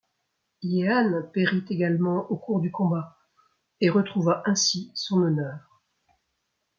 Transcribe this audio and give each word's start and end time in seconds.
Jehan 0.63 1.21
périt 1.31 1.63
également 1.69 2.25
au 2.31 2.35
cours 2.35 2.59
du 2.59 2.71
combat, 2.71 3.19
et 3.81 3.91
retrouva 3.91 4.41
ainsi 4.47 4.91
son 4.95 5.21
honneur. 5.21 5.59